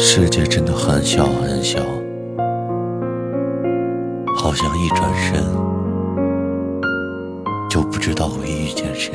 [0.00, 1.80] 世界真的很小很小，
[4.36, 5.42] 好像一转身
[7.68, 9.12] 就不知道会遇见谁。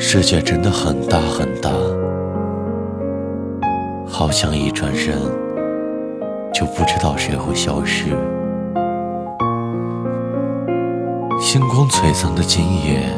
[0.00, 1.70] 世界真的很大很大，
[4.08, 5.14] 好像一转身
[6.52, 8.06] 就不知道谁会消失。
[11.40, 13.08] 星光璀璨的今夜，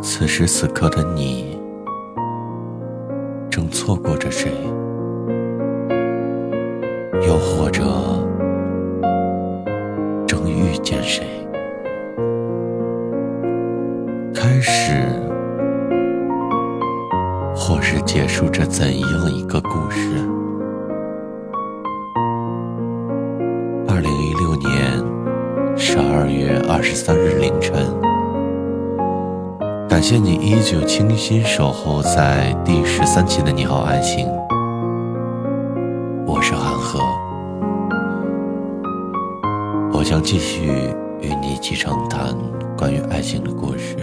[0.00, 1.55] 此时此刻的你。
[3.56, 4.50] 正错过着谁，
[7.26, 7.82] 又或者
[10.26, 11.24] 正遇见谁？
[14.34, 14.92] 开始，
[17.54, 20.10] 或是结束着怎样一个故事？
[23.88, 28.05] 二零一六年十二月二十三日凌晨。
[29.96, 34.28] 感谢你依旧倾心守候在第十三期的你好爱情，
[36.26, 37.00] 我是韩赫，
[39.94, 40.66] 我将继续
[41.22, 42.36] 与你一起畅谈
[42.76, 43.96] 关于爱情的故事。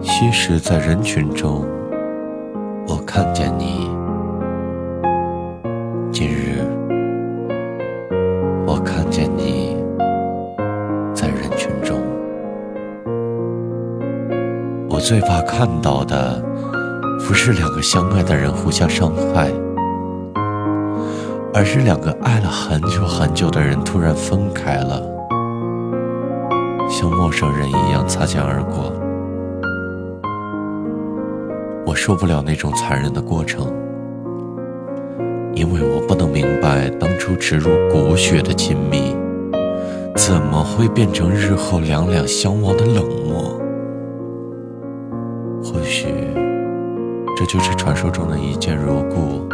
[0.00, 1.66] 昔时在人群中，
[2.88, 3.90] 我看见你，
[6.10, 6.65] 今日
[15.06, 16.42] 最怕看到的，
[17.28, 19.52] 不是两个相爱的人互相伤害，
[21.54, 25.00] 而是两个爱了很久很久的人突然分开了，
[26.90, 28.92] 像陌生人一样擦肩而过。
[31.86, 33.72] 我受不了那种残忍的过程，
[35.54, 39.14] 因为我不能明白当初植入骨血的亲密，
[40.16, 43.64] 怎么会变成日后两两相望的冷漠。
[47.38, 49.46] 这就是传说中的一见如故、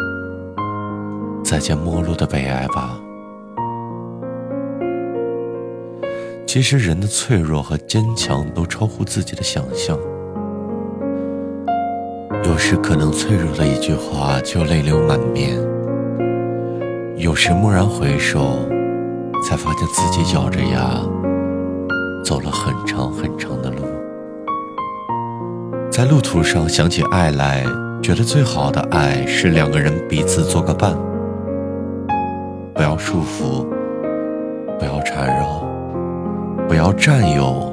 [1.44, 2.96] 再见陌路的悲哀吧。
[6.46, 9.98] 其实，人的脆弱和坚强都超乎自己的想象。
[12.44, 15.58] 有时，可能脆弱的一句话就泪流满面；
[17.16, 18.58] 有时，蓦然回首，
[19.42, 21.02] 才发现自己咬着牙
[22.24, 23.81] 走了很长很长的路。
[25.92, 27.62] 在路途上想起爱来，
[28.02, 30.96] 觉得最好的爱是两个人彼此做个伴，
[32.74, 33.66] 不要束缚，
[34.78, 35.62] 不要缠绕，
[36.66, 37.70] 不要占有，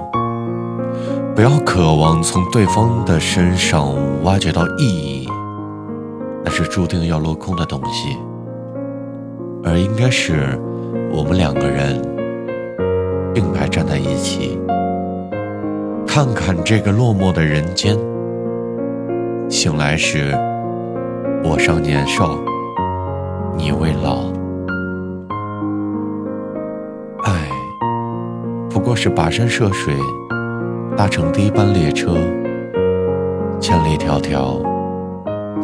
[1.33, 3.87] 不要渴望从对方的身上
[4.25, 5.25] 挖掘到意义，
[6.43, 8.17] 那是注定要落空的东西，
[9.63, 10.59] 而应该是
[11.09, 12.01] 我们两个人
[13.33, 14.59] 并排站在一起。
[16.11, 17.95] 看看这个落寞的人间。
[19.47, 20.35] 醒来时，
[21.43, 22.35] 我尚年少，
[23.55, 24.23] 你未老。
[27.23, 27.47] 爱，
[28.71, 29.93] 不过是跋山涉水，
[30.97, 32.15] 搭乘第一班列车，
[33.59, 34.63] 千里迢迢，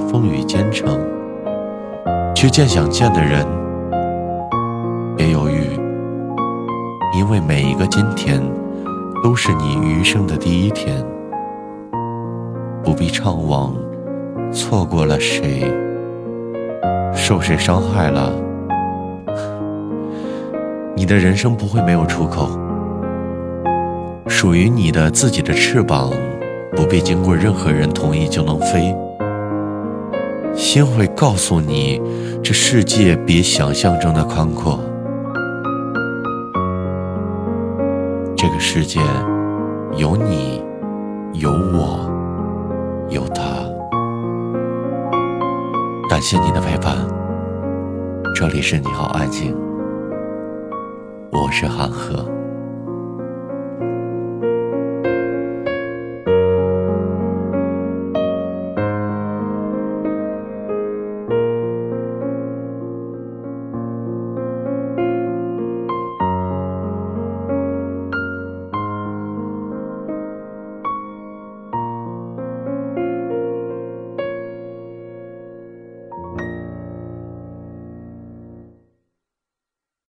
[0.07, 0.99] 风雨兼程，
[2.35, 3.43] 去见想见的人。
[5.17, 5.61] 别犹豫，
[7.17, 8.39] 因为每一个今天。
[9.23, 11.03] 都是你余生的第一天，
[12.83, 13.71] 不必怅惘，
[14.51, 15.63] 错过了谁，
[17.13, 18.31] 受谁伤害了，
[20.95, 22.49] 你的人生不会没有出口。
[24.27, 26.11] 属于你的自己的翅膀，
[26.75, 28.95] 不必经过任何人同意就能飞。
[30.53, 32.01] 心会告诉你，
[32.43, 34.79] 这世界比想象中的宽阔。
[38.47, 38.99] 这个世界
[39.97, 40.63] 有你，
[41.33, 42.07] 有我，
[43.09, 43.41] 有他。
[46.07, 46.95] 感谢你的陪伴。
[48.35, 49.57] 这里是你好，爱情。
[51.31, 52.23] 我是韩赫。